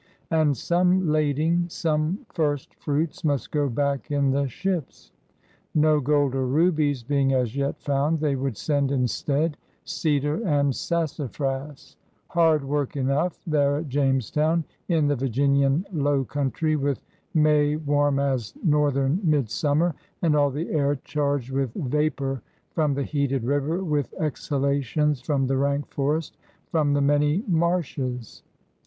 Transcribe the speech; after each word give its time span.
And 0.31 0.57
some 0.57 1.09
lading, 1.11 1.69
some 1.69 2.25
first 2.33 2.73
fruits, 2.73 3.23
must 3.23 3.51
go 3.51 3.69
back 3.69 4.09
in 4.09 4.31
the 4.31 4.47
ships. 4.47 5.11
No 5.75 5.99
gold 5.99 6.33
or 6.33 6.47
rubies 6.47 7.03
being 7.03 7.33
as 7.33 7.55
yet 7.55 7.79
found, 7.79 8.19
they 8.19 8.35
would 8.35 8.57
send 8.57 8.91
instead 8.91 9.57
cedar 9.85 10.43
and 10.43 10.75
sassafras— 10.75 11.97
hard 12.29 12.63
work 12.65 12.95
enough, 12.97 13.43
there 13.45 13.75
at 13.75 13.89
James 13.89 14.31
town, 14.31 14.63
in 14.87 15.05
the 15.07 15.15
Virginian 15.15 15.85
low 15.93 16.25
coimtry, 16.25 16.75
with 16.75 16.99
May 17.35 17.75
warm 17.75 18.17
as 18.17 18.55
northern 18.63 19.19
midsummer, 19.23 19.93
and 20.23 20.35
all 20.35 20.49
the 20.49 20.71
air 20.71 20.95
charged 20.95 21.51
with 21.51 21.71
vapor 21.75 22.41
from 22.71 22.95
the 22.95 23.03
heated 23.03 23.43
river, 23.43 23.83
with 23.83 24.11
exhalations 24.15 25.21
from 25.21 25.45
the 25.45 25.57
rank 25.57 25.87
forest, 25.91 26.37
from 26.71 26.93
the 26.93 27.01
many 27.01 27.43
marshes. 27.47 28.41